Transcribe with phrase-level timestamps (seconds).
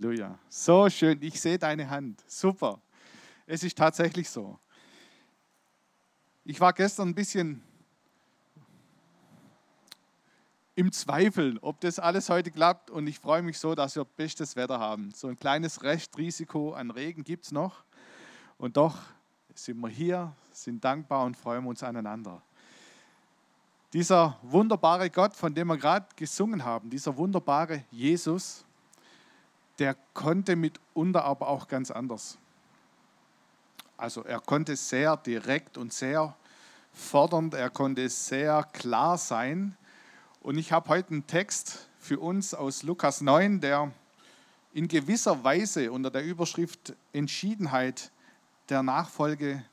[0.00, 0.38] Halleluja.
[0.48, 1.18] So schön.
[1.22, 2.22] Ich sehe deine Hand.
[2.26, 2.80] Super.
[3.46, 4.58] Es ist tatsächlich so.
[6.44, 7.62] Ich war gestern ein bisschen
[10.76, 12.90] im Zweifel, ob das alles heute klappt.
[12.90, 15.10] Und ich freue mich so, dass wir bestes Wetter haben.
[15.14, 17.82] So ein kleines Restrisiko an Regen gibt es noch.
[18.56, 18.98] Und doch
[19.54, 22.40] sind wir hier, sind dankbar und freuen uns aneinander.
[23.92, 28.64] Dieser wunderbare Gott, von dem wir gerade gesungen haben, dieser wunderbare Jesus,
[29.78, 32.38] der konnte mitunter aber auch ganz anders.
[33.96, 36.36] Also er konnte sehr direkt und sehr
[36.92, 39.76] fordernd, er konnte sehr klar sein.
[40.40, 43.92] Und ich habe heute einen Text für uns aus Lukas 9, der
[44.72, 48.12] in gewisser Weise unter der Überschrift Entschiedenheit
[48.68, 49.64] der Nachfolge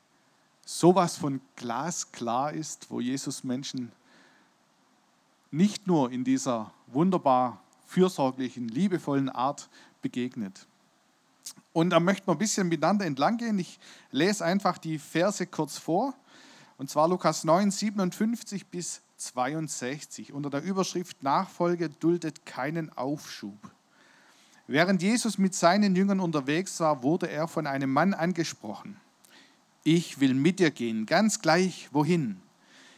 [0.64, 3.92] sowas von glasklar ist, wo Jesus Menschen
[5.50, 9.68] nicht nur in dieser wunderbar fürsorglichen, liebevollen Art
[10.02, 10.66] begegnet.
[11.72, 13.58] Und da möchten wir ein bisschen miteinander entlang gehen.
[13.58, 13.78] Ich
[14.10, 16.14] lese einfach die Verse kurz vor.
[16.78, 23.58] Und zwar Lukas 9, 57 bis 62 unter der Überschrift Nachfolge duldet keinen Aufschub.
[24.66, 29.00] Während Jesus mit seinen Jüngern unterwegs war, wurde er von einem Mann angesprochen.
[29.84, 32.40] Ich will mit dir gehen, ganz gleich wohin.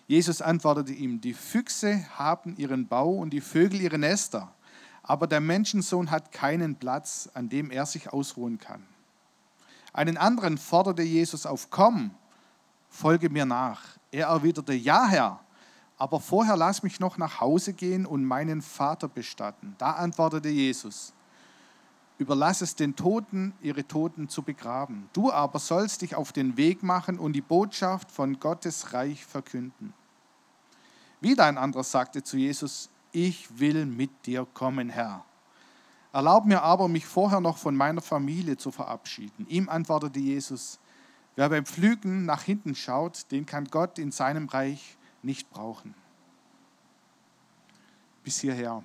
[0.06, 4.54] Jesus antwortete ihm, die Füchse haben ihren Bau und die Vögel ihre Nester,
[5.02, 8.86] aber der Menschensohn hat keinen Platz, an dem er sich ausruhen kann.
[9.92, 12.10] Einen anderen forderte Jesus auf, komm,
[12.88, 13.82] folge mir nach.
[14.10, 15.40] Er erwiderte, ja Herr,
[15.96, 19.74] aber vorher lass mich noch nach Hause gehen und meinen Vater bestatten.
[19.78, 21.12] Da antwortete Jesus,
[22.18, 25.08] überlass es den Toten, ihre Toten zu begraben.
[25.12, 29.92] Du aber sollst dich auf den Weg machen und die Botschaft von Gottes Reich verkünden.
[31.20, 35.24] Wieder ein anderer sagte zu Jesus, ich will mit dir kommen, Herr.
[36.12, 39.46] Erlaub mir aber, mich vorher noch von meiner Familie zu verabschieden.
[39.48, 40.78] Ihm antwortete Jesus,
[41.36, 45.94] wer beim Pflügen nach hinten schaut, den kann Gott in seinem Reich nicht brauchen.
[48.24, 48.82] Bis hierher.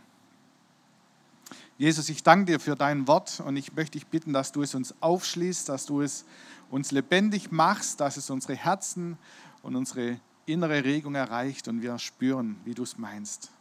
[1.78, 4.76] Jesus, ich danke dir für dein Wort und ich möchte dich bitten, dass du es
[4.76, 6.26] uns aufschließt, dass du es
[6.70, 9.18] uns lebendig machst, dass es unsere Herzen
[9.64, 13.52] und unsere innere Regung erreicht und wir spüren, wie du es meinst.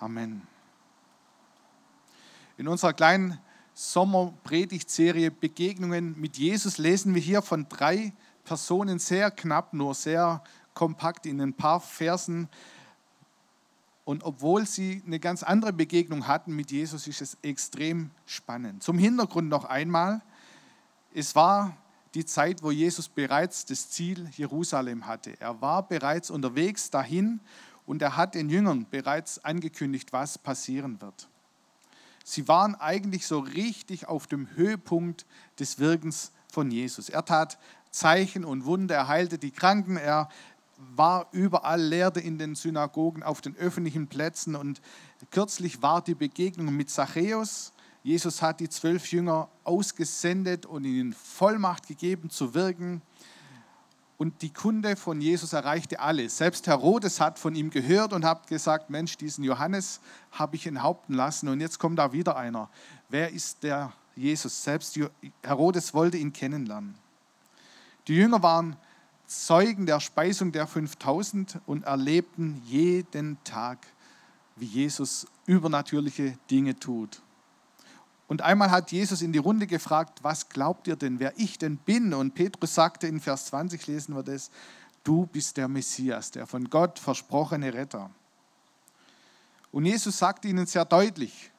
[0.00, 0.40] Amen.
[2.56, 3.38] In unserer kleinen
[3.74, 11.26] Sommerpredigtserie Begegnungen mit Jesus lesen wir hier von drei Personen sehr knapp, nur sehr kompakt
[11.26, 12.48] in ein paar Versen.
[14.06, 18.82] Und obwohl sie eine ganz andere Begegnung hatten mit Jesus, ist es extrem spannend.
[18.82, 20.22] Zum Hintergrund noch einmal,
[21.12, 21.76] es war
[22.14, 25.38] die Zeit, wo Jesus bereits das Ziel Jerusalem hatte.
[25.40, 27.40] Er war bereits unterwegs dahin
[27.90, 31.28] und er hat den Jüngern bereits angekündigt, was passieren wird.
[32.24, 35.26] Sie waren eigentlich so richtig auf dem Höhepunkt
[35.58, 37.08] des Wirkens von Jesus.
[37.08, 37.58] Er tat
[37.90, 40.28] Zeichen und Wunder, er heilte die Kranken, er
[40.94, 44.80] war überall, lehrte in den Synagogen, auf den öffentlichen Plätzen und
[45.32, 47.72] kürzlich war die Begegnung mit Zachäus
[48.02, 53.02] Jesus hat die zwölf Jünger ausgesendet und ihnen Vollmacht gegeben zu wirken.
[54.20, 56.28] Und die Kunde von Jesus erreichte alle.
[56.28, 59.98] Selbst Herodes hat von ihm gehört und hat gesagt, Mensch, diesen Johannes
[60.30, 62.68] habe ich enthaupten lassen und jetzt kommt da wieder einer.
[63.08, 64.62] Wer ist der Jesus?
[64.62, 65.00] Selbst
[65.42, 66.96] Herodes wollte ihn kennenlernen.
[68.08, 68.76] Die Jünger waren
[69.26, 73.78] Zeugen der Speisung der 5000 und erlebten jeden Tag,
[74.54, 77.22] wie Jesus übernatürliche Dinge tut.
[78.30, 81.78] Und einmal hat Jesus in die Runde gefragt, was glaubt ihr denn, wer ich denn
[81.78, 82.14] bin?
[82.14, 84.52] Und Petrus sagte in Vers 20, lesen wir das,
[85.02, 88.08] du bist der Messias, der von Gott versprochene Retter.
[89.72, 91.50] Und Jesus sagte ihnen sehr deutlich,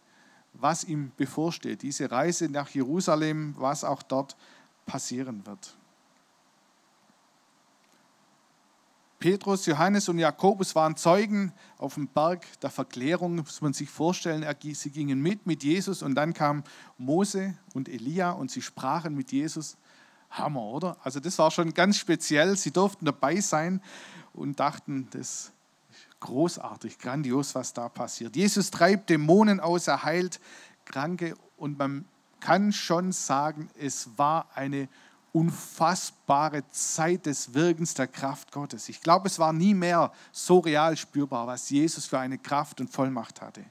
[0.53, 4.37] was ihm bevorsteht, diese Reise nach Jerusalem, was auch dort
[4.85, 5.75] passieren wird.
[9.21, 14.43] Petrus, Johannes und Jakobus waren Zeugen auf dem Berg der Verklärung, muss man sich vorstellen.
[14.73, 16.63] Sie gingen mit mit Jesus und dann kam
[16.97, 19.77] Mose und Elia und sie sprachen mit Jesus.
[20.31, 20.97] Hammer, oder?
[21.03, 22.57] Also das war schon ganz speziell.
[22.57, 23.79] Sie durften dabei sein
[24.33, 25.51] und dachten, das ist
[26.19, 28.35] großartig, grandios, was da passiert.
[28.35, 30.39] Jesus treibt Dämonen aus, er heilt
[30.85, 32.05] Kranke und man
[32.39, 34.89] kann schon sagen, es war eine
[35.33, 38.89] unfassbare Zeit des Wirkens der Kraft Gottes.
[38.89, 42.89] Ich glaube, es war nie mehr so real spürbar, was Jesus für eine Kraft und
[42.89, 43.63] Vollmacht hatte.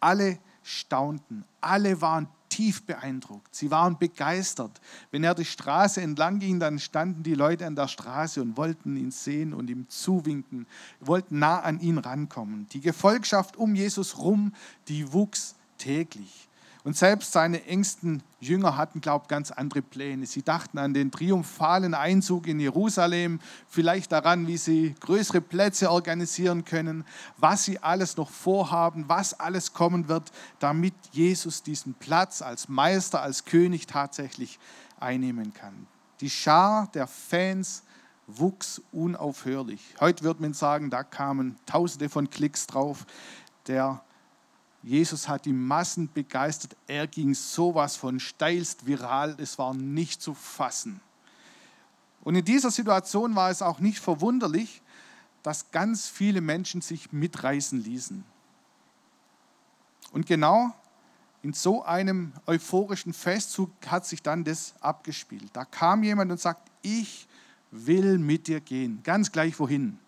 [0.00, 4.80] Alle staunten, alle waren tief beeindruckt, sie waren begeistert.
[5.10, 8.96] Wenn er die Straße entlang ging, dann standen die Leute an der Straße und wollten
[8.96, 10.66] ihn sehen und ihm zuwinken,
[11.00, 12.68] wollten nah an ihn rankommen.
[12.72, 14.52] Die Gefolgschaft um Jesus rum,
[14.88, 16.48] die wuchs täglich.
[16.84, 20.26] Und selbst seine engsten Jünger hatten, glaube ich, ganz andere Pläne.
[20.26, 23.38] Sie dachten an den triumphalen Einzug in Jerusalem,
[23.68, 27.04] vielleicht daran, wie sie größere Plätze organisieren können,
[27.36, 33.22] was sie alles noch vorhaben, was alles kommen wird, damit Jesus diesen Platz als Meister,
[33.22, 34.58] als König tatsächlich
[34.98, 35.86] einnehmen kann.
[36.20, 37.84] Die Schar der Fans
[38.26, 39.94] wuchs unaufhörlich.
[40.00, 43.06] Heute würde man sagen, da kamen tausende von Klicks drauf.
[43.66, 44.02] Der
[44.82, 46.76] Jesus hat die Massen begeistert.
[46.86, 51.00] Er ging sowas von steilst viral, es war nicht zu fassen.
[52.22, 54.82] Und in dieser Situation war es auch nicht verwunderlich,
[55.42, 58.24] dass ganz viele Menschen sich mitreißen ließen.
[60.12, 60.72] Und genau
[61.42, 65.50] in so einem euphorischen Festzug hat sich dann das abgespielt.
[65.52, 67.26] Da kam jemand und sagt, ich
[67.72, 69.98] will mit dir gehen, ganz gleich wohin.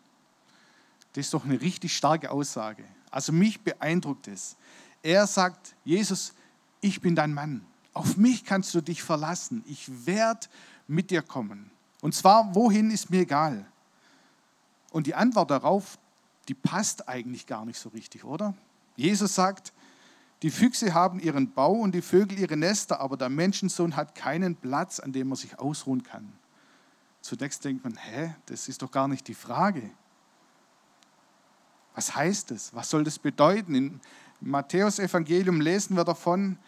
[1.15, 2.85] Das ist doch eine richtig starke Aussage.
[3.15, 4.57] Also mich beeindruckt es.
[5.01, 6.35] Er sagt, Jesus,
[6.81, 7.65] ich bin dein Mann.
[7.93, 9.63] Auf mich kannst du dich verlassen.
[9.69, 10.49] Ich werde
[10.89, 11.71] mit dir kommen.
[12.01, 13.67] Und zwar, wohin ist mir egal.
[14.91, 15.97] Und die Antwort darauf,
[16.49, 18.53] die passt eigentlich gar nicht so richtig, oder?
[18.97, 19.73] Jesus sagt,
[20.43, 24.57] die Füchse haben ihren Bau und die Vögel ihre Nester, aber der Menschensohn hat keinen
[24.57, 26.33] Platz, an dem er sich ausruhen kann.
[27.21, 29.93] Zunächst denkt man, hä, das ist doch gar nicht die Frage.
[31.95, 32.75] Was heißt das?
[32.75, 33.75] Was soll das bedeuten?
[33.75, 34.01] Im
[34.41, 36.59] Matthäus-Evangelium lesen wir davon,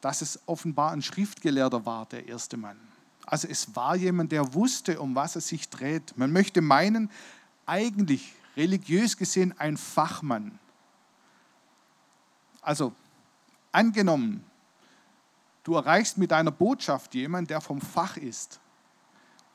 [0.00, 2.78] dass es offenbar ein Schriftgelehrter war, der erste Mann.
[3.26, 6.16] Also es war jemand, der wusste, um was es sich dreht.
[6.16, 7.10] Man möchte meinen,
[7.66, 10.58] eigentlich religiös gesehen ein Fachmann.
[12.62, 12.92] Also
[13.70, 14.44] angenommen,
[15.62, 18.60] du erreichst mit deiner Botschaft jemanden, der vom Fach ist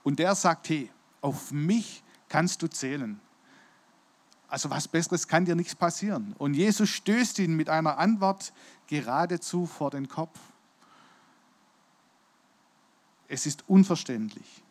[0.03, 0.89] und der sagt, hey,
[1.21, 3.19] auf mich kannst du zählen.
[4.53, 6.35] Also was Besseres kann dir nichts passieren.
[6.37, 8.53] Und Jesus stößt ihn mit einer Antwort
[8.85, 10.39] geradezu vor den Kopf.
[13.27, 14.61] Es ist unverständlich.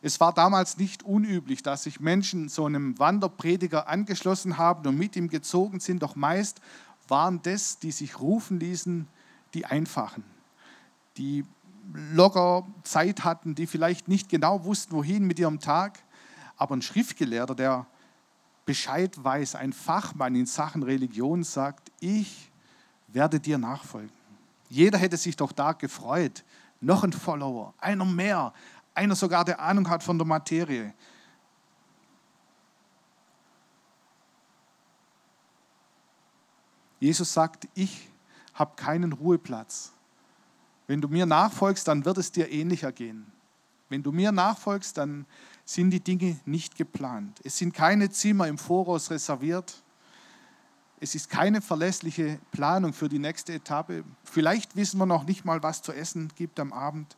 [0.00, 5.16] Es war damals nicht unüblich, dass sich Menschen so einem Wanderprediger angeschlossen haben und mit
[5.16, 6.60] ihm gezogen sind, doch meist
[7.08, 9.08] waren das, die sich rufen ließen,
[9.54, 10.22] die Einfachen,
[11.16, 11.44] die
[11.92, 16.05] locker Zeit hatten, die vielleicht nicht genau wussten, wohin mit ihrem Tag
[16.56, 17.86] aber ein Schriftgelehrter, der
[18.64, 22.50] Bescheid weiß, ein Fachmann in Sachen Religion sagt, ich
[23.08, 24.10] werde dir nachfolgen.
[24.68, 26.44] Jeder hätte sich doch da gefreut.
[26.80, 28.52] Noch ein Follower, einer mehr,
[28.94, 30.92] einer sogar, der Ahnung hat von der Materie.
[36.98, 38.08] Jesus sagt, ich
[38.54, 39.92] habe keinen Ruheplatz.
[40.86, 43.30] Wenn du mir nachfolgst, dann wird es dir ähnlicher gehen.
[43.88, 45.26] Wenn du mir nachfolgst, dann
[45.66, 47.40] sind die Dinge nicht geplant.
[47.44, 49.82] Es sind keine Zimmer im Voraus reserviert.
[51.00, 54.04] Es ist keine verlässliche Planung für die nächste Etappe.
[54.24, 57.16] Vielleicht wissen wir noch nicht mal, was zu essen gibt am Abend.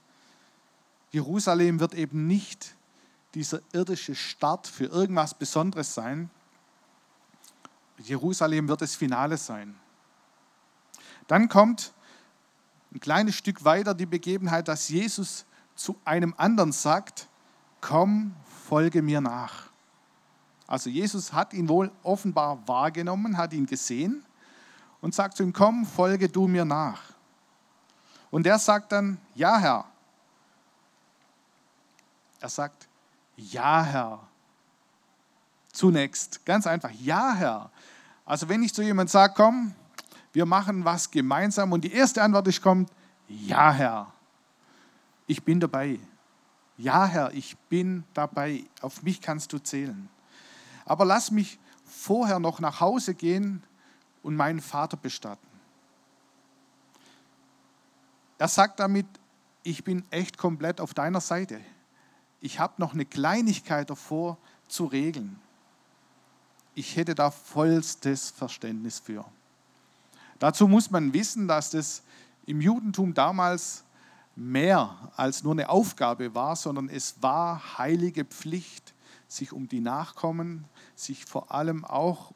[1.10, 2.74] Jerusalem wird eben nicht
[3.34, 6.30] dieser irdische Start für irgendwas Besonderes sein.
[7.98, 9.76] Jerusalem wird das Finale sein.
[11.26, 11.92] Dann kommt
[12.92, 17.27] ein kleines Stück weiter die Begebenheit, dass Jesus zu einem anderen sagt,
[17.80, 18.34] komm,
[18.68, 19.68] folge mir nach.
[20.66, 24.24] Also Jesus hat ihn wohl offenbar wahrgenommen, hat ihn gesehen
[25.00, 27.02] und sagt zu ihm, komm, folge du mir nach.
[28.30, 29.84] Und er sagt dann, ja Herr.
[32.40, 32.86] Er sagt,
[33.36, 34.20] ja Herr.
[35.72, 37.70] Zunächst, ganz einfach, ja Herr.
[38.26, 39.74] Also wenn ich zu jemandem sage, komm,
[40.32, 42.92] wir machen was gemeinsam und die erste Antwort ist kommt,
[43.28, 44.12] ja Herr,
[45.26, 45.98] ich bin dabei.
[46.78, 50.08] Ja, Herr, ich bin dabei, auf mich kannst du zählen.
[50.84, 53.64] Aber lass mich vorher noch nach Hause gehen
[54.22, 55.46] und meinen Vater bestatten.
[58.38, 59.06] Er sagt damit,
[59.64, 61.60] ich bin echt komplett auf deiner Seite.
[62.40, 65.40] Ich habe noch eine Kleinigkeit davor zu regeln.
[66.76, 69.24] Ich hätte da vollstes Verständnis für.
[70.38, 72.02] Dazu muss man wissen, dass das
[72.46, 73.82] im Judentum damals
[74.38, 78.94] mehr als nur eine Aufgabe war, sondern es war heilige Pflicht,
[79.26, 80.64] sich um die Nachkommen,
[80.94, 82.32] sich vor allem auch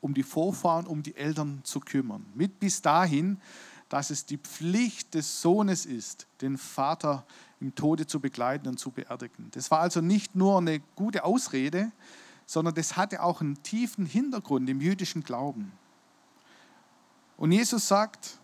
[0.00, 2.24] um die Vorfahren, um die Eltern zu kümmern.
[2.34, 3.40] Mit bis dahin,
[3.88, 7.24] dass es die Pflicht des Sohnes ist, den Vater
[7.60, 9.48] im Tode zu begleiten und zu beerdigen.
[9.52, 11.90] Das war also nicht nur eine gute Ausrede,
[12.44, 15.72] sondern das hatte auch einen tiefen Hintergrund im jüdischen Glauben.
[17.36, 18.38] Und Jesus sagt,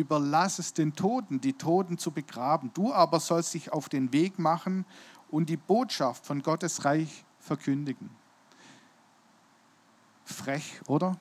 [0.00, 2.70] überlass es den Toten, die Toten zu begraben.
[2.74, 4.84] Du aber sollst dich auf den Weg machen
[5.30, 8.10] und die Botschaft von Gottes Reich verkündigen.
[10.24, 11.16] Frech, oder?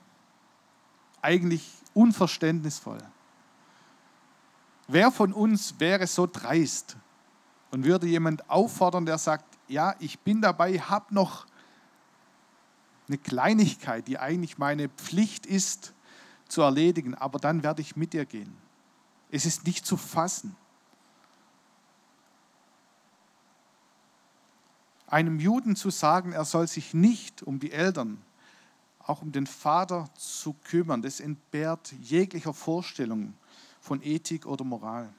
[1.22, 3.00] eigentlich unverständnisvoll.
[4.88, 6.98] Wer von uns wäre so dreist
[7.72, 11.46] und würde jemand auffordern, der sagt, ja, ich bin dabei, habe noch
[13.08, 15.94] eine Kleinigkeit, die eigentlich meine Pflicht ist,
[16.48, 18.58] zu erledigen, aber dann werde ich mit dir gehen.
[19.32, 20.56] Es ist nicht zu fassen.
[25.08, 28.22] Einem Juden zu sagen, er soll sich nicht um die Eltern,
[29.00, 33.34] auch um den Vater zu kümmern, das entbehrt jeglicher Vorstellung
[33.82, 35.10] von Ethik oder Moral.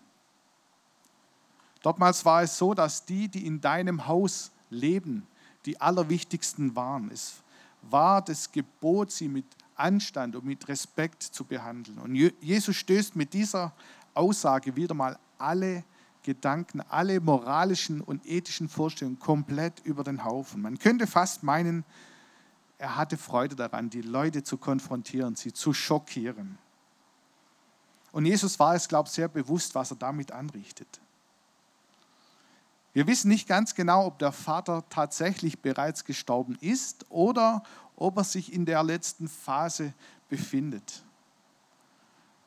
[1.82, 5.26] Dortmals war es so, dass die, die in deinem Haus leben,
[5.66, 7.10] die allerwichtigsten waren.
[7.10, 7.42] Es
[7.82, 11.98] war das Gebot, sie mit Anstand und mit Respekt zu behandeln.
[11.98, 13.72] Und Jesus stößt mit dieser
[14.14, 15.84] Aussage wieder mal alle
[16.22, 20.60] Gedanken, alle moralischen und ethischen Vorstellungen komplett über den Haufen.
[20.62, 21.84] Man könnte fast meinen,
[22.78, 26.58] er hatte Freude daran, die Leute zu konfrontieren, sie zu schockieren.
[28.12, 31.00] Und Jesus war es, glaube ich, sehr bewusst, was er damit anrichtet.
[32.92, 37.62] Wir wissen nicht ganz genau, ob der Vater tatsächlich bereits gestorben ist oder
[37.94, 39.94] ob er sich in der letzten Phase
[40.28, 41.04] befindet.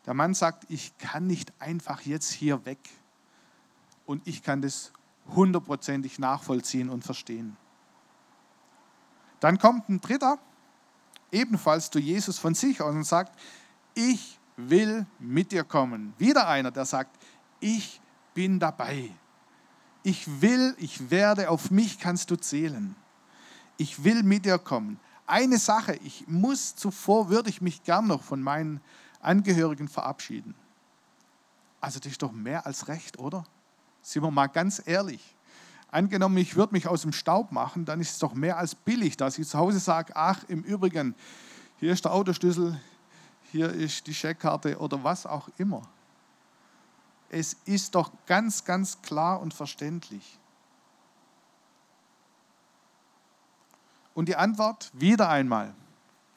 [0.06, 2.80] Der Mann sagt, ich kann nicht einfach jetzt hier weg.
[4.06, 4.92] Und ich kann das
[5.34, 7.56] hundertprozentig nachvollziehen und verstehen.
[9.40, 10.40] Dann kommt ein dritter,
[11.32, 13.38] ebenfalls zu Jesus von sich aus und sagt,
[13.94, 16.14] ich will mit dir kommen.
[16.18, 17.18] Wieder einer, der sagt,
[17.60, 18.02] ich
[18.34, 19.10] bin dabei.
[20.04, 22.96] Ich will, ich werde, auf mich kannst du zählen.
[23.78, 25.00] Ich will mit dir kommen.
[25.26, 28.82] Eine Sache, ich muss zuvor, würde ich mich gern noch von meinen
[29.24, 30.56] Angehörigen verabschieden.
[31.82, 33.44] Also das ist doch mehr als recht, oder?
[34.02, 35.36] Sind wir mal ganz ehrlich.
[35.92, 39.16] Angenommen, ich würde mich aus dem Staub machen, dann ist es doch mehr als billig,
[39.18, 41.14] dass ich zu Hause sage, ach, im Übrigen,
[41.80, 42.80] hier ist der Autoschlüssel,
[43.52, 45.84] hier ist die Scheckkarte oder was auch immer.
[47.30, 50.40] Es ist doch ganz, ganz klar und verständlich.
[54.14, 55.74] Und die Antwort wieder einmal,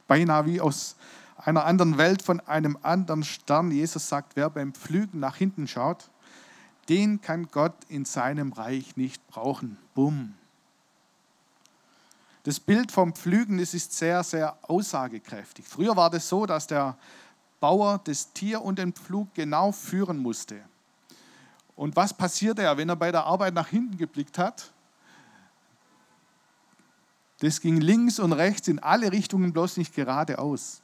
[0.07, 0.97] beinahe wie aus
[1.37, 3.71] einer anderen Welt, von einem anderen Stern.
[3.71, 6.11] Jesus sagt, wer beim Pflügen nach hinten schaut,
[6.89, 9.77] den kann Gott in seinem Reich nicht brauchen.
[9.95, 10.35] Bumm.
[12.45, 15.67] Das Bild vom Pflügen das ist sehr, sehr aussagekräftig.
[15.67, 16.97] Früher war das so, dass der
[17.59, 20.63] Bauer das Tier und den Pflug genau führen musste.
[21.75, 24.73] Und was passierte er, wenn er bei der Arbeit nach hinten geblickt hat?
[27.41, 30.83] Das ging links und rechts in alle Richtungen, bloß nicht geradeaus.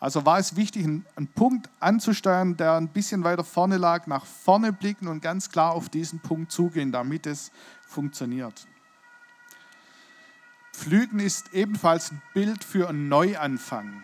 [0.00, 4.72] Also war es wichtig, einen Punkt anzusteuern, der ein bisschen weiter vorne lag, nach vorne
[4.72, 7.52] blicken und ganz klar auf diesen Punkt zugehen, damit es
[7.86, 8.66] funktioniert.
[10.72, 14.02] Pflügen ist ebenfalls ein Bild für einen Neuanfang.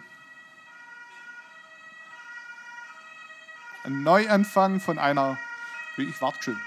[3.85, 5.39] Ein Neuanfang von einer,
[5.97, 6.61] ich warte schon.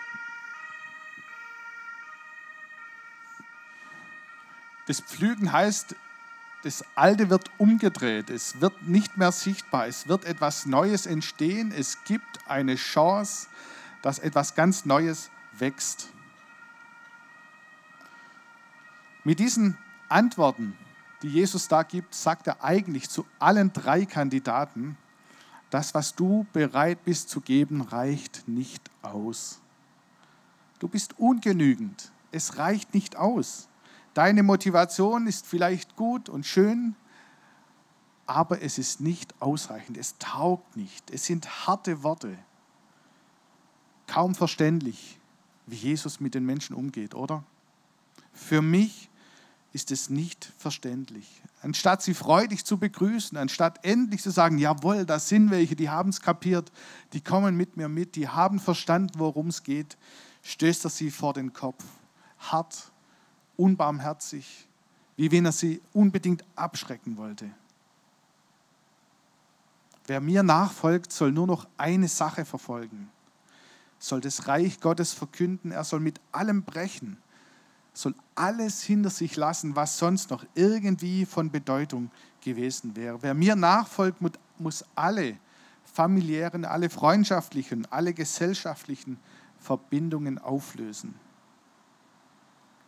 [4.87, 5.95] Das Pflügen heißt,
[6.63, 12.03] das Alte wird umgedreht, es wird nicht mehr sichtbar, es wird etwas Neues entstehen, es
[12.03, 13.47] gibt eine Chance,
[14.01, 16.09] dass etwas ganz Neues wächst.
[19.23, 19.77] Mit diesen
[20.09, 20.77] Antworten,
[21.21, 24.97] die Jesus da gibt, sagt er eigentlich zu allen drei Kandidaten,
[25.69, 29.61] das, was du bereit bist zu geben, reicht nicht aus.
[30.79, 33.68] Du bist ungenügend, es reicht nicht aus.
[34.19, 36.93] Deine Motivation ist vielleicht gut und schön,
[38.25, 39.95] aber es ist nicht ausreichend.
[39.95, 41.09] Es taugt nicht.
[41.09, 42.37] Es sind harte Worte.
[44.07, 45.17] Kaum verständlich,
[45.67, 47.45] wie Jesus mit den Menschen umgeht, oder?
[48.33, 49.09] Für mich
[49.71, 51.41] ist es nicht verständlich.
[51.61, 56.09] Anstatt sie freudig zu begrüßen, anstatt endlich zu sagen, jawohl, da sind welche, die haben
[56.09, 56.73] es kapiert,
[57.13, 59.95] die kommen mit mir mit, die haben verstanden, worum es geht,
[60.41, 61.85] stößt er sie vor den Kopf.
[62.37, 62.91] Hart
[63.59, 64.67] unbarmherzig,
[65.17, 67.51] wie wenn er sie unbedingt abschrecken wollte.
[70.07, 73.11] Wer mir nachfolgt, soll nur noch eine Sache verfolgen,
[73.99, 77.17] soll das Reich Gottes verkünden, er soll mit allem brechen,
[77.93, 82.09] soll alles hinter sich lassen, was sonst noch irgendwie von Bedeutung
[82.41, 83.21] gewesen wäre.
[83.21, 84.19] Wer mir nachfolgt,
[84.57, 85.37] muss alle
[85.83, 89.19] familiären, alle freundschaftlichen, alle gesellschaftlichen
[89.59, 91.13] Verbindungen auflösen.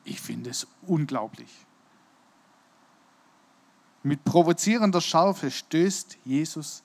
[0.04, 1.50] Ich finde es unglaublich.
[4.04, 6.84] Mit provozierender Schärfe stößt Jesus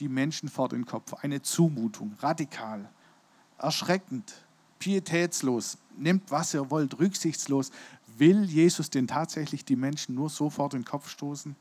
[0.00, 1.12] die Menschen vor den Kopf.
[1.14, 2.88] Eine Zumutung, radikal,
[3.58, 4.34] erschreckend,
[4.78, 5.78] pietätslos.
[5.96, 7.70] Nehmt, was ihr wollt, rücksichtslos.
[8.16, 11.54] Will Jesus denn tatsächlich die Menschen nur so vor den Kopf stoßen?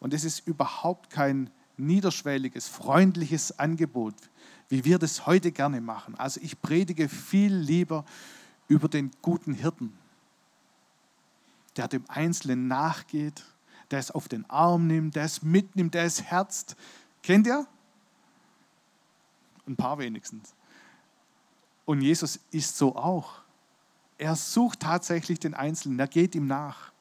[0.00, 4.14] Und es ist überhaupt kein niederschwelliges, freundliches Angebot,
[4.68, 6.14] wie wir das heute gerne machen.
[6.16, 8.04] Also ich predige viel lieber
[8.68, 9.96] über den guten Hirten,
[11.76, 13.44] der dem Einzelnen nachgeht,
[13.90, 16.76] der es auf den Arm nimmt, der es mitnimmt, der es herzt.
[17.22, 17.66] Kennt ihr?
[19.66, 20.54] Ein paar wenigstens.
[21.84, 23.42] Und Jesus ist so auch.
[24.18, 26.92] Er sucht tatsächlich den Einzelnen, er geht ihm nach.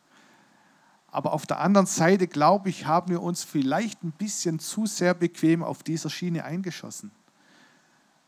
[1.13, 5.13] Aber auf der anderen Seite, glaube ich, haben wir uns vielleicht ein bisschen zu sehr
[5.13, 7.11] bequem auf dieser Schiene eingeschossen.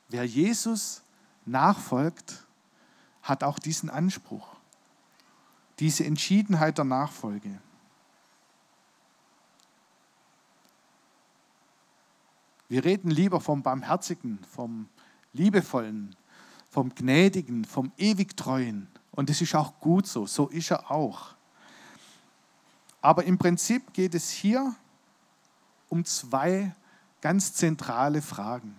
[0.09, 1.01] Wer Jesus
[1.45, 2.45] nachfolgt,
[3.23, 4.54] hat auch diesen Anspruch,
[5.79, 7.59] diese Entschiedenheit der Nachfolge.
[12.67, 14.89] Wir reden lieber vom Barmherzigen, vom
[15.33, 16.15] Liebevollen,
[16.69, 18.87] vom Gnädigen, vom Ewigtreuen.
[19.11, 21.35] Und das ist auch gut so, so ist er auch.
[23.01, 24.75] Aber im Prinzip geht es hier
[25.89, 26.75] um zwei
[27.21, 28.75] ganz zentrale Fragen.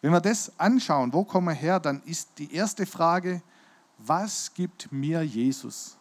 [0.00, 3.42] Wenn wir das anschauen, wo kommen wir her, dann ist die erste Frage,
[3.98, 5.96] was gibt mir Jesus?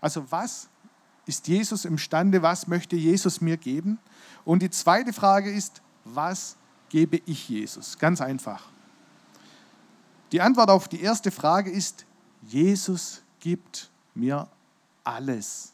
[0.00, 0.68] Also was
[1.26, 3.98] ist Jesus imstande, was möchte Jesus mir geben?
[4.44, 6.56] Und die zweite Frage ist, was
[6.88, 7.98] gebe ich Jesus?
[7.98, 8.62] Ganz einfach.
[10.32, 12.06] Die Antwort auf die erste Frage ist,
[12.42, 14.48] Jesus gibt mir
[15.04, 15.72] alles.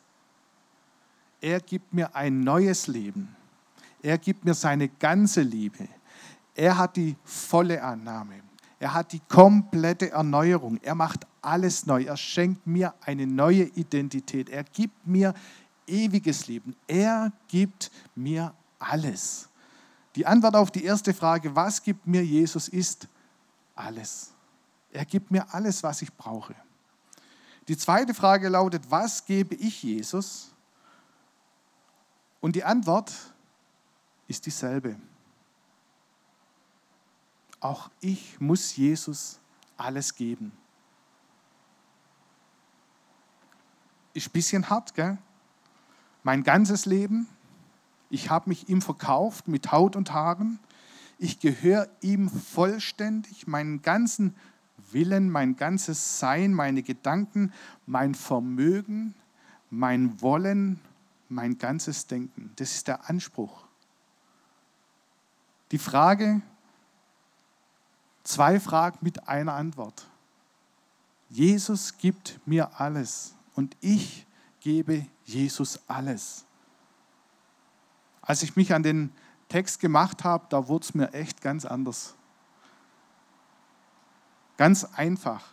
[1.41, 3.37] Er gibt mir ein neues Leben.
[4.03, 5.89] Er gibt mir seine ganze Liebe.
[6.55, 8.44] Er hat die volle Annahme.
[8.85, 10.79] Er hat die komplette Erneuerung.
[10.83, 12.03] Er macht alles neu.
[12.03, 14.51] Er schenkt mir eine neue Identität.
[14.51, 15.33] Er gibt mir
[15.87, 16.77] ewiges Leben.
[16.87, 19.49] Er gibt mir alles.
[20.17, 23.09] Die Antwort auf die erste Frage, was gibt mir Jesus, ist
[23.75, 24.35] alles.
[24.93, 26.55] Er gibt mir alles, was ich brauche.
[27.69, 30.53] Die zweite Frage lautet, was gebe ich Jesus?
[32.43, 33.15] Und die Antwort
[34.29, 34.97] ist dieselbe.
[37.65, 39.41] Auch ich muss Jesus
[39.79, 40.53] alles geben.
[44.13, 45.17] Ist ein bisschen hart, gell?
[46.25, 47.27] Mein ganzes Leben,
[48.11, 50.59] ich habe mich ihm verkauft mit Haut und Haaren.
[51.17, 54.35] Ich gehöre ihm vollständig, meinen ganzen
[54.91, 57.51] Willen, mein ganzes Sein, meine Gedanken,
[57.87, 59.15] mein Vermögen,
[59.71, 60.81] mein Wollen,
[61.31, 62.53] mein ganzes Denken.
[62.57, 63.65] Das ist der Anspruch.
[65.71, 66.43] Die Frage,
[68.25, 70.07] zwei Fragen mit einer Antwort.
[71.29, 74.27] Jesus gibt mir alles und ich
[74.61, 76.45] gebe Jesus alles.
[78.23, 79.13] Als ich mich an den
[79.49, 82.15] Text gemacht habe, da wurde es mir echt ganz anders.
[84.57, 85.45] Ganz einfach,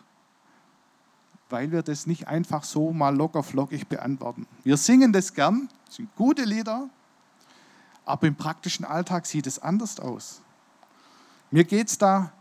[1.50, 4.46] weil wir das nicht einfach so mal locker flockig beantworten.
[4.62, 6.88] Wir singen das gern, sind gute Lieder,
[8.04, 10.40] aber im praktischen Alltag sieht es anders aus.
[11.50, 12.32] Mir geht es da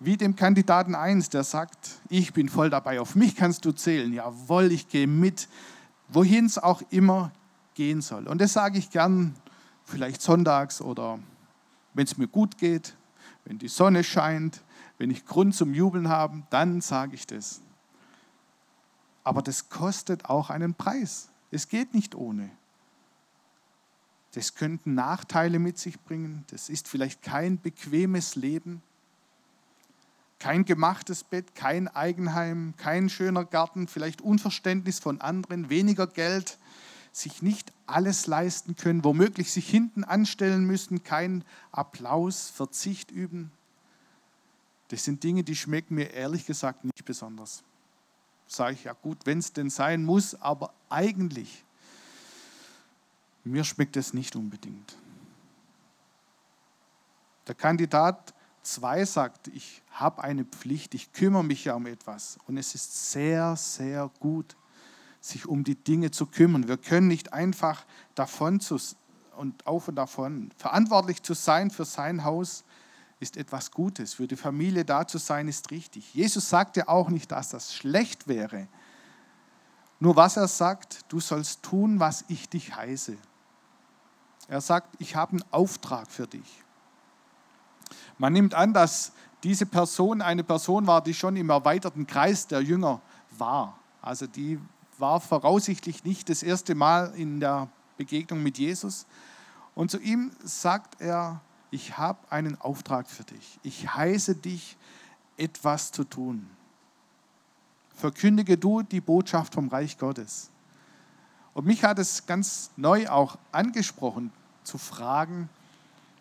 [0.00, 4.12] wie dem Kandidaten 1, der sagt, ich bin voll dabei, auf mich kannst du zählen.
[4.12, 5.48] Jawohl, ich gehe mit,
[6.08, 7.32] wohin es auch immer
[7.74, 8.26] gehen soll.
[8.26, 9.34] Und das sage ich gern,
[9.84, 11.18] vielleicht sonntags oder
[11.92, 12.96] wenn es mir gut geht,
[13.44, 14.62] wenn die Sonne scheint,
[14.96, 17.60] wenn ich Grund zum Jubeln habe, dann sage ich das.
[19.22, 21.28] Aber das kostet auch einen Preis.
[21.50, 22.50] Es geht nicht ohne.
[24.32, 26.44] Das könnten Nachteile mit sich bringen.
[26.50, 28.82] Das ist vielleicht kein bequemes Leben.
[30.40, 36.58] Kein gemachtes Bett, kein Eigenheim, kein schöner Garten, vielleicht Unverständnis von anderen, weniger Geld,
[37.12, 43.52] sich nicht alles leisten können, womöglich sich hinten anstellen müssen, kein Applaus, Verzicht üben.
[44.88, 47.62] Das sind Dinge, die schmecken mir ehrlich gesagt nicht besonders.
[48.46, 51.64] Sage ich ja gut, wenn es denn sein muss, aber eigentlich,
[53.44, 54.96] mir schmeckt es nicht unbedingt.
[57.46, 62.38] Der Kandidat 2 sagt, ich habe eine Pflicht, ich kümmere mich ja um etwas.
[62.46, 64.56] Und es ist sehr, sehr gut,
[65.20, 66.68] sich um die Dinge zu kümmern.
[66.68, 68.78] Wir können nicht einfach davon zu,
[69.36, 70.50] und auf und davon.
[70.56, 72.64] Verantwortlich zu sein für sein Haus
[73.20, 74.14] ist etwas Gutes.
[74.14, 76.14] Für die Familie da zu sein, ist richtig.
[76.14, 78.68] Jesus sagte auch nicht, dass das schlecht wäre.
[79.98, 83.16] Nur was er sagt, du sollst tun, was ich dich heiße.
[84.48, 86.64] Er sagt, ich habe einen Auftrag für dich.
[88.20, 92.60] Man nimmt an, dass diese Person eine Person war, die schon im erweiterten Kreis der
[92.60, 93.00] Jünger
[93.38, 93.78] war.
[94.02, 94.60] Also die
[94.98, 99.06] war voraussichtlich nicht das erste Mal in der Begegnung mit Jesus.
[99.74, 103.58] Und zu ihm sagt er, ich habe einen Auftrag für dich.
[103.62, 104.76] Ich heiße dich,
[105.38, 106.46] etwas zu tun.
[107.94, 110.50] Verkündige du die Botschaft vom Reich Gottes.
[111.54, 114.30] Und mich hat es ganz neu auch angesprochen,
[114.62, 115.48] zu fragen,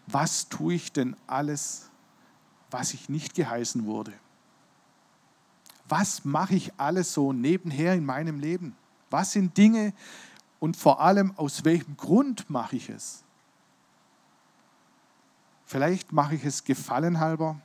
[0.08, 1.89] was tue ich denn alles,
[2.72, 4.14] was ich nicht geheißen wurde?
[5.88, 8.76] Was mache ich alles so nebenher in meinem Leben?
[9.10, 9.94] Was sind Dinge
[10.60, 13.24] und vor allem aus welchem Grund mache ich es?
[15.66, 17.60] Vielleicht mache ich es gefallenhalber,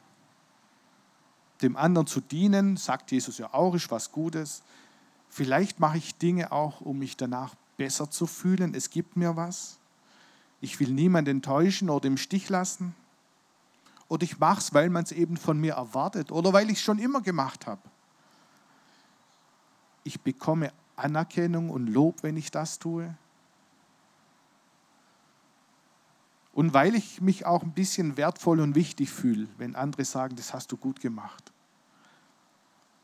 [1.62, 4.62] dem anderen zu dienen, sagt Jesus ja auch, ist was Gutes.
[5.30, 8.74] Vielleicht mache ich Dinge auch, um mich danach besser zu fühlen.
[8.74, 9.78] Es gibt mir was.
[10.60, 12.94] Ich will niemanden enttäuschen oder im Stich lassen.
[14.08, 16.82] Oder ich mache es, weil man es eben von mir erwartet oder weil ich es
[16.82, 17.82] schon immer gemacht habe.
[20.02, 23.14] Ich bekomme Anerkennung und Lob, wenn ich das tue.
[26.52, 30.54] Und weil ich mich auch ein bisschen wertvoll und wichtig fühle, wenn andere sagen, das
[30.54, 31.52] hast du gut gemacht.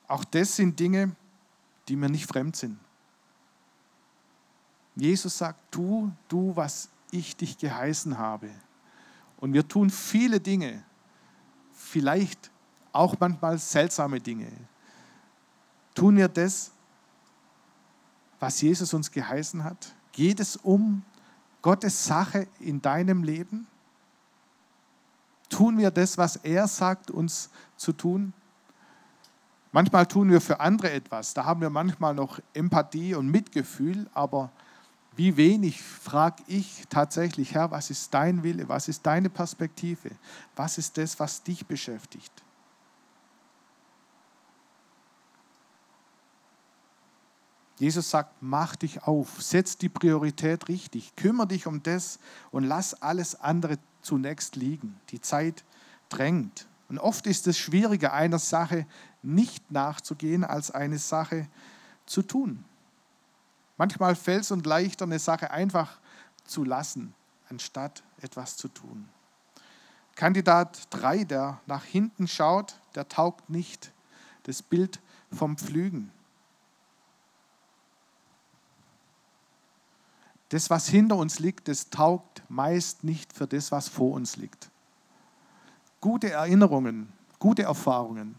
[0.06, 1.16] Auch das sind Dinge,
[1.88, 2.78] die mir nicht fremd sind.
[4.94, 8.50] Jesus sagt, tu, du, was ich dich geheißen habe.
[9.38, 10.84] Und wir tun viele Dinge,
[11.90, 12.50] vielleicht
[12.92, 14.48] auch manchmal seltsame Dinge.
[15.94, 16.70] Tun wir das,
[18.38, 19.92] was Jesus uns geheißen hat?
[20.12, 21.02] Geht es um
[21.62, 23.66] Gottes Sache in deinem Leben?
[25.48, 28.32] Tun wir das, was er sagt, uns zu tun?
[29.72, 34.50] Manchmal tun wir für andere etwas, da haben wir manchmal noch Empathie und Mitgefühl, aber
[35.20, 40.12] wie wenig frage ich tatsächlich, Herr, was ist dein Wille, was ist deine Perspektive,
[40.56, 42.32] was ist das, was dich beschäftigt?
[47.76, 52.18] Jesus sagt, mach dich auf, setz die Priorität richtig, kümmere dich um das
[52.50, 54.98] und lass alles andere zunächst liegen.
[55.10, 55.64] Die Zeit
[56.08, 56.66] drängt.
[56.88, 58.86] Und oft ist es schwieriger, einer Sache
[59.22, 61.46] nicht nachzugehen, als eine Sache
[62.06, 62.64] zu tun.
[63.80, 66.00] Manchmal fällt es uns leichter, eine Sache einfach
[66.44, 67.14] zu lassen,
[67.48, 69.08] anstatt etwas zu tun.
[70.16, 73.90] Kandidat 3, der nach hinten schaut, der taugt nicht.
[74.42, 75.00] Das Bild
[75.32, 76.12] vom Pflügen.
[80.50, 84.68] Das, was hinter uns liegt, das taugt meist nicht für das, was vor uns liegt.
[86.02, 88.34] Gute Erinnerungen, gute Erfahrungen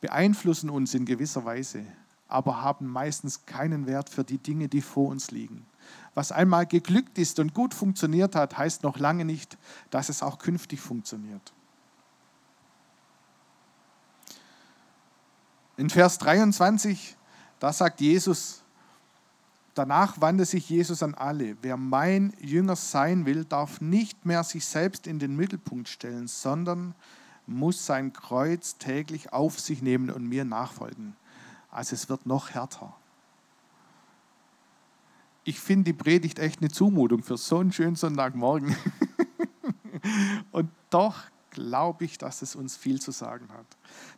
[0.00, 1.86] beeinflussen uns in gewisser Weise,
[2.28, 5.66] aber haben meistens keinen Wert für die Dinge, die vor uns liegen.
[6.14, 9.56] Was einmal geglückt ist und gut funktioniert hat, heißt noch lange nicht,
[9.90, 11.52] dass es auch künftig funktioniert.
[15.76, 17.16] In Vers 23,
[17.60, 18.62] da sagt Jesus,
[19.78, 21.56] Danach wandte sich Jesus an alle.
[21.62, 26.96] Wer mein Jünger sein will, darf nicht mehr sich selbst in den Mittelpunkt stellen, sondern
[27.46, 31.14] muss sein Kreuz täglich auf sich nehmen und mir nachfolgen.
[31.70, 32.94] Also es wird noch härter.
[35.44, 38.76] Ich finde die Predigt echt eine Zumutung für so einen schönen Sonntagmorgen.
[40.52, 41.16] und doch
[41.50, 43.66] glaube ich, dass es uns viel zu sagen hat.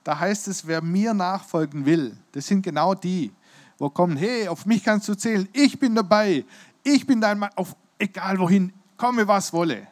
[0.05, 3.33] Da heißt es, wer mir nachfolgen will, das sind genau die,
[3.79, 6.45] wo kommen, hey, auf mich kannst du zählen, ich bin dabei,
[6.83, 9.87] ich bin dein Mann, auf egal wohin, komme was wolle.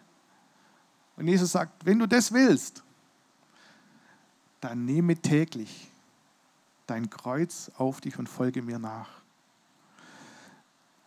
[1.16, 2.82] Und Jesus sagt, wenn du das willst,
[4.60, 5.88] dann nehme täglich
[6.88, 9.08] dein Kreuz auf dich und folge mir nach.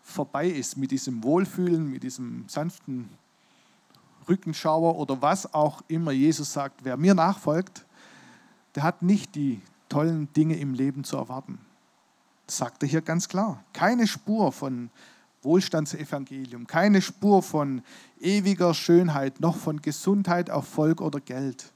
[0.04, 3.10] Vorbei ist mit diesem Wohlfühlen, mit diesem sanften
[4.28, 7.86] Rückenschauer oder was auch immer Jesus sagt, wer mir nachfolgt,
[8.76, 11.60] der hat nicht die tollen Dinge im Leben zu erwarten
[12.52, 13.64] sagt er hier ganz klar.
[13.74, 14.90] Keine Spur von
[15.42, 17.82] Wohlstandsevangelium, keine Spur von
[18.20, 21.72] ewiger Schönheit, noch von Gesundheit, Erfolg oder Geld.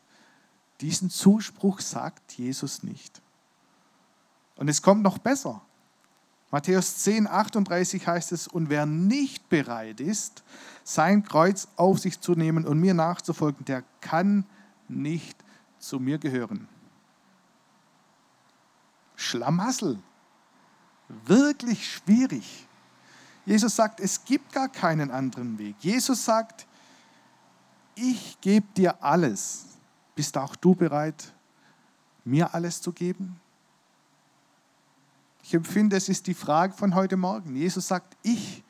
[0.81, 3.21] Diesen Zuspruch sagt Jesus nicht.
[4.55, 5.61] Und es kommt noch besser.
[6.51, 10.43] Matthäus 10, 38 heißt es, und wer nicht bereit ist,
[10.83, 14.45] sein Kreuz auf sich zu nehmen und mir nachzufolgen, der kann
[14.87, 15.37] nicht
[15.79, 16.67] zu mir gehören.
[19.15, 19.99] Schlamassel
[21.25, 22.67] wirklich schwierig.
[23.45, 25.75] Jesus sagt, es gibt gar keinen anderen Weg.
[25.79, 26.65] Jesus sagt,
[27.95, 29.65] ich gebe dir alles.
[30.15, 31.33] Bist auch du bereit,
[32.23, 33.39] mir alles zu geben?
[35.47, 37.55] Ich empfinde, es ist die Frage von heute Morgen.
[37.55, 38.63] Jesus sagt, ich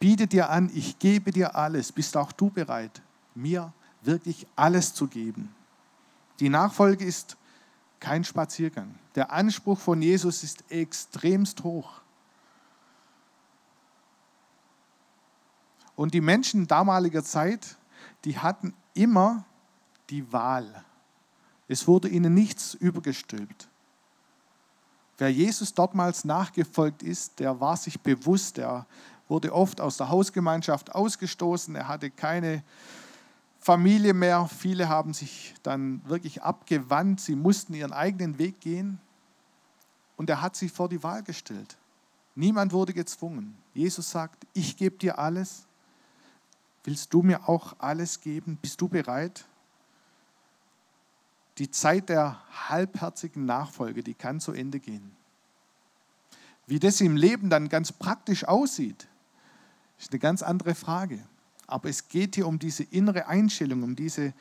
[0.00, 1.92] biete dir an, ich gebe dir alles.
[1.92, 3.00] Bist auch du bereit,
[3.36, 5.54] mir wirklich alles zu geben?
[6.40, 7.36] Die Nachfolge ist
[8.00, 8.92] kein Spaziergang.
[9.14, 12.00] Der Anspruch von Jesus ist extremst hoch.
[15.94, 17.76] Und die Menschen damaliger Zeit,
[18.24, 19.44] die hatten immer
[20.10, 20.84] die Wahl.
[21.68, 23.68] Es wurde ihnen nichts übergestülpt.
[25.18, 28.86] Wer Jesus dortmals nachgefolgt ist, der war sich bewusst, der
[29.28, 32.62] wurde oft aus der Hausgemeinschaft ausgestoßen, er hatte keine
[33.58, 34.48] Familie mehr.
[34.48, 39.00] Viele haben sich dann wirklich abgewandt, sie mussten ihren eigenen Weg gehen
[40.16, 41.76] und er hat sich vor die Wahl gestellt.
[42.36, 43.58] Niemand wurde gezwungen.
[43.74, 45.66] Jesus sagt, ich gebe dir alles.
[46.84, 48.56] Willst du mir auch alles geben?
[48.62, 49.44] Bist du bereit?
[51.58, 55.16] Die Zeit der halbherzigen Nachfolge, die kann zu Ende gehen.
[56.66, 59.08] Wie das im Leben dann ganz praktisch aussieht,
[59.98, 61.18] ist eine ganz andere Frage.
[61.66, 64.32] Aber es geht hier um diese innere Einstellung, um diese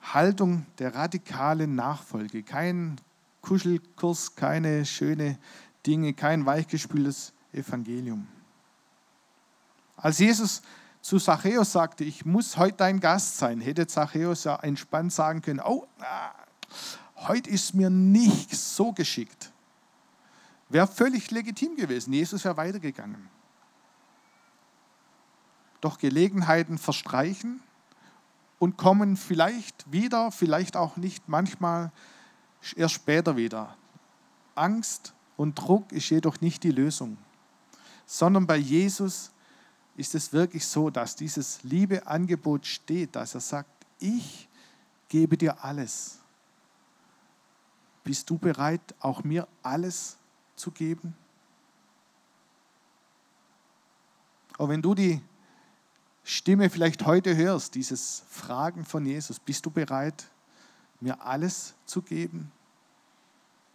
[0.00, 2.42] Haltung der radikalen Nachfolge.
[2.42, 2.96] Kein
[3.42, 5.38] Kuschelkurs, keine schöne
[5.86, 8.26] Dinge, kein weichgespültes Evangelium.
[9.96, 10.62] Als Jesus
[11.00, 15.60] zu Zachäus sagte, ich muss heute dein Gast sein, hätte Zachäus ja entspannt sagen können,
[15.60, 15.86] oh,
[17.16, 19.52] heute ist mir nicht so geschickt.
[20.68, 22.12] Wäre völlig legitim gewesen.
[22.12, 23.28] Jesus wäre weitergegangen.
[25.80, 27.60] Doch Gelegenheiten verstreichen
[28.58, 31.90] und kommen vielleicht wieder, vielleicht auch nicht, manchmal
[32.76, 33.76] erst später wieder.
[34.54, 37.16] Angst und Druck ist jedoch nicht die Lösung,
[38.04, 39.32] sondern bei Jesus
[39.96, 44.48] ist es wirklich so, dass dieses liebe Angebot steht, dass er sagt, ich
[45.08, 46.18] gebe dir alles.
[48.04, 50.16] Bist du bereit, auch mir alles
[50.56, 51.14] zu geben?
[54.56, 55.20] Und wenn du die
[56.22, 60.26] Stimme vielleicht heute hörst, dieses Fragen von Jesus, bist du bereit,
[61.00, 62.52] mir alles zu geben?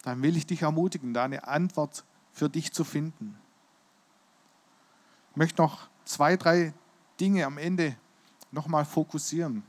[0.04, 3.38] Dann will ich dich ermutigen, da eine Antwort für dich zu finden.
[5.32, 6.74] Ich möchte noch zwei, drei
[7.20, 7.96] Dinge am Ende
[8.52, 9.64] nochmal fokussieren.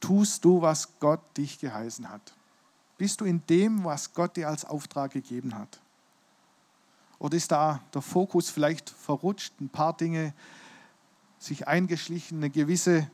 [0.00, 2.34] Tust du, was Gott dich geheißen hat?
[2.98, 5.80] Bist du in dem, was Gott dir als Auftrag gegeben hat?
[7.18, 10.34] Oder ist da der Fokus vielleicht verrutscht, ein paar Dinge
[11.38, 13.10] sich eingeschlichen, eine gewisse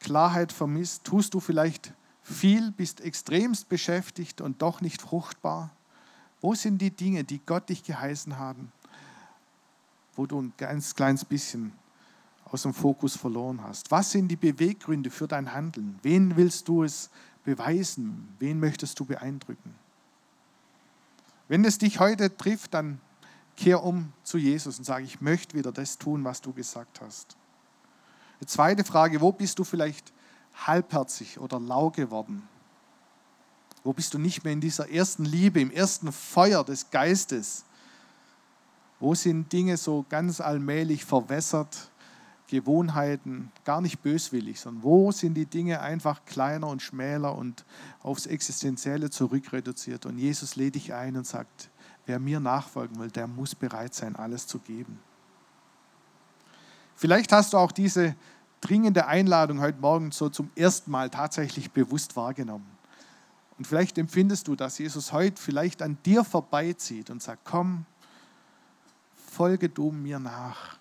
[0.00, 1.04] Klarheit vermisst?
[1.04, 5.70] Tust du vielleicht viel, bist extremst beschäftigt und doch nicht fruchtbar?
[6.40, 8.72] Wo sind die Dinge, die Gott dich geheißen haben,
[10.16, 11.72] wo du ein ganz kleines bisschen
[12.44, 13.90] aus dem Fokus verloren hast?
[13.90, 15.98] Was sind die Beweggründe für dein Handeln?
[16.02, 17.10] Wen willst du es
[17.44, 18.34] beweisen?
[18.38, 19.74] Wen möchtest du beeindrucken?
[21.48, 23.00] Wenn es dich heute trifft, dann
[23.56, 27.36] kehr um zu Jesus und sage, ich möchte wieder das tun, was du gesagt hast.
[28.40, 30.12] Die zweite Frage, wo bist du vielleicht
[30.66, 32.46] halbherzig oder lau geworden?
[33.82, 37.64] Wo bist du nicht mehr in dieser ersten Liebe, im ersten Feuer des Geistes?
[38.98, 41.90] Wo sind Dinge so ganz allmählich verwässert,
[42.48, 47.64] Gewohnheiten, gar nicht böswillig, sondern wo sind die Dinge einfach kleiner und schmäler und
[48.02, 50.06] aufs Existenzielle zurückreduziert?
[50.06, 51.70] Und Jesus lädt dich ein und sagt,
[52.06, 55.00] wer mir nachfolgen will, der muss bereit sein, alles zu geben.
[56.94, 58.14] Vielleicht hast du auch diese
[58.60, 62.66] dringende Einladung heute Morgen so zum ersten Mal tatsächlich bewusst wahrgenommen.
[63.58, 67.86] Und vielleicht empfindest du, dass Jesus heute vielleicht an dir vorbeizieht und sagt, komm,
[69.36, 70.78] folge du mir nach.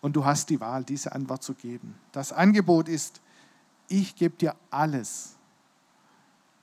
[0.00, 1.94] Und du hast die Wahl, diese Antwort zu geben.
[2.12, 3.20] Das Angebot ist,
[3.88, 5.34] ich gebe dir alles.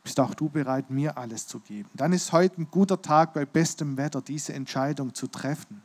[0.03, 1.89] Bist auch du bereit, mir alles zu geben?
[1.95, 5.81] Dann ist heute ein guter Tag bei bestem Wetter, diese Entscheidung zu treffen.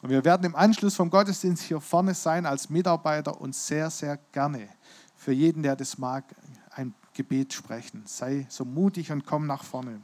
[0.00, 4.16] Und wir werden im Anschluss vom Gottesdienst hier vorne sein als Mitarbeiter und sehr, sehr
[4.32, 4.68] gerne
[5.14, 6.24] für jeden, der das mag,
[6.70, 8.02] ein Gebet sprechen.
[8.06, 10.00] Sei so mutig und komm nach vorne.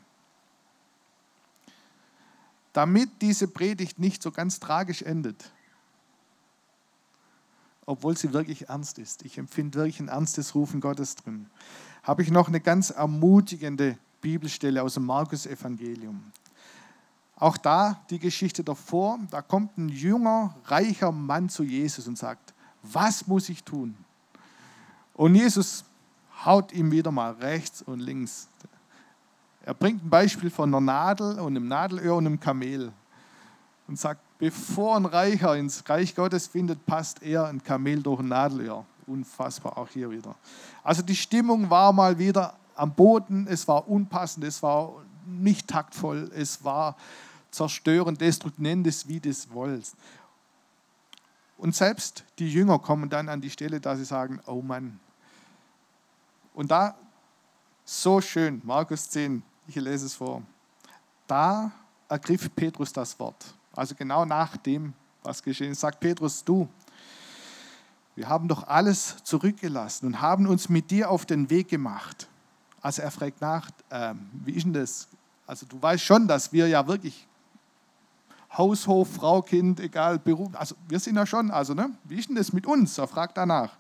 [2.73, 5.51] Damit diese Predigt nicht so ganz tragisch endet,
[7.87, 11.51] obwohl sie wirklich ernst ist, ich empfinde wirklich ein ernstes Rufen Gottes drin,
[12.03, 16.23] habe ich noch eine ganz ermutigende Bibelstelle aus dem Markus-Evangelium.
[17.37, 22.55] Auch da die Geschichte davor, da kommt ein junger, reicher Mann zu Jesus und sagt,
[22.83, 23.97] was muss ich tun?
[25.15, 25.85] Und Jesus
[26.45, 28.49] haut ihm wieder mal rechts und links.
[29.65, 32.93] Er bringt ein Beispiel von einer Nadel und einem Nadelöhr und einem Kamel
[33.87, 38.29] und sagt, bevor ein Reicher ins Reich Gottes findet, passt er ein Kamel durch ein
[38.29, 38.87] Nadelöhr.
[39.07, 40.35] Unfassbar auch hier wieder.
[40.83, 44.93] Also die Stimmung war mal wieder am Boden, es war unpassend, es war
[45.27, 46.97] nicht taktvoll, es war
[47.51, 49.97] zerstören, destruktiv, nenn es wie du es wollst.
[51.59, 54.99] Und selbst die Jünger kommen dann an die Stelle, dass sie sagen, oh Mann.
[56.55, 56.95] Und da,
[57.85, 59.43] so schön, Markus 10,
[59.77, 60.43] ich lese es vor.
[61.27, 61.71] Da
[62.09, 63.55] ergriff Petrus das Wort.
[63.75, 66.69] Also genau nach dem, was geschehen ist, sagt Petrus, du,
[68.17, 72.29] wir haben doch alles zurückgelassen und haben uns mit dir auf den Weg gemacht.
[72.83, 75.09] Also er fragt nach, äh, wie ist denn das?
[75.47, 77.27] Also du weißt schon, dass wir ja wirklich
[78.57, 82.37] Haushof, Frau, Kind, egal, Beruf, also wir sind ja schon, also ne, wie ist denn
[82.37, 82.99] das mit uns?
[82.99, 83.77] Er fragt danach.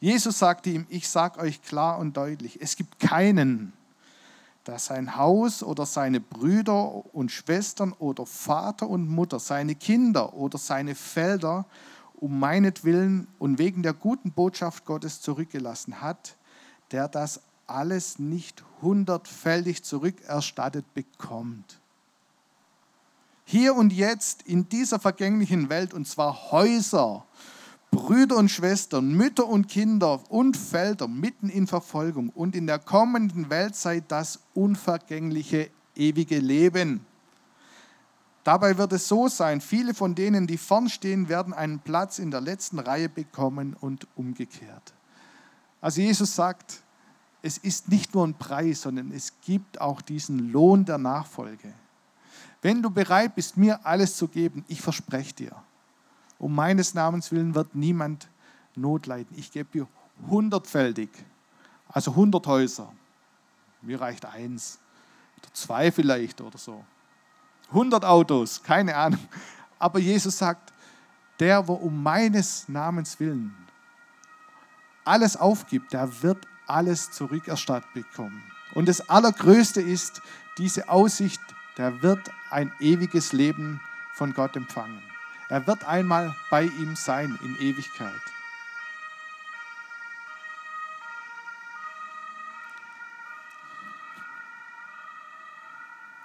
[0.00, 3.72] Jesus sagte ihm, ich sage euch klar und deutlich, es gibt keinen,
[4.68, 10.58] der sein Haus oder seine Brüder und Schwestern oder Vater und Mutter, seine Kinder oder
[10.58, 11.64] seine Felder
[12.16, 16.36] um meinetwillen und wegen der guten Botschaft Gottes zurückgelassen hat,
[16.90, 21.80] der das alles nicht hundertfältig zurückerstattet bekommt.
[23.44, 27.24] Hier und jetzt in dieser vergänglichen Welt, und zwar Häuser,
[27.90, 33.50] Brüder und Schwestern, Mütter und Kinder und Felder mitten in Verfolgung und in der kommenden
[33.50, 37.04] Weltzeit das unvergängliche ewige Leben.
[38.44, 42.30] Dabei wird es so sein, viele von denen, die vorn stehen, werden einen Platz in
[42.30, 44.94] der letzten Reihe bekommen und umgekehrt.
[45.80, 46.82] Also Jesus sagt,
[47.42, 51.72] es ist nicht nur ein Preis, sondern es gibt auch diesen Lohn der Nachfolge.
[52.62, 55.52] Wenn du bereit bist, mir alles zu geben, ich verspreche dir,
[56.38, 58.28] um meines Namens willen wird niemand
[58.74, 59.36] Not leiden.
[59.36, 59.88] Ich gebe dir
[60.28, 61.10] hundertfältig,
[61.88, 62.92] also hundert Häuser.
[63.82, 64.78] Mir reicht eins
[65.38, 66.84] oder zwei vielleicht oder so.
[67.72, 69.20] Hundert Autos, keine Ahnung.
[69.78, 70.72] Aber Jesus sagt,
[71.40, 73.54] der, wo um meines Namens willen
[75.08, 78.42] alles aufgibt, der wird alles zurückerstattet bekommen.
[78.74, 80.20] Und das Allergrößte ist
[80.58, 81.40] diese Aussicht,
[81.78, 83.80] der wird ein ewiges Leben
[84.14, 85.02] von Gott empfangen.
[85.50, 88.20] Er wird einmal bei ihm sein in Ewigkeit.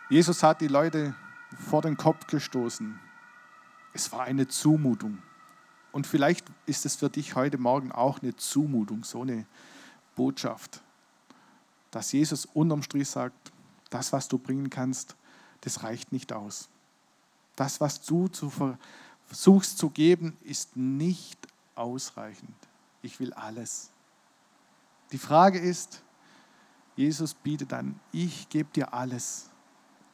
[0.10, 1.16] Jesus hat die Leute
[1.70, 3.00] vor den Kopf gestoßen.
[3.94, 5.20] Es war eine Zumutung.
[5.94, 9.46] Und vielleicht ist es für dich heute Morgen auch eine Zumutung, so eine
[10.16, 10.82] Botschaft,
[11.92, 13.52] dass Jesus unterm Strich sagt,
[13.90, 15.16] das, was du bringen kannst,
[15.62, 16.68] das reicht nicht aus.
[17.56, 18.28] Das, was du
[19.26, 21.40] versuchst zu geben, ist nicht
[21.76, 22.56] ausreichend.
[23.02, 23.90] Ich will alles.
[25.12, 26.02] Die Frage ist,
[26.96, 29.50] Jesus bietet an, ich gebe dir alles.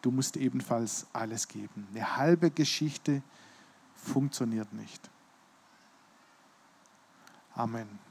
[0.02, 1.88] Du musst ebenfalls alles geben.
[1.92, 3.22] Eine halbe Geschichte
[3.96, 5.10] funktioniert nicht.
[7.54, 8.09] Amen.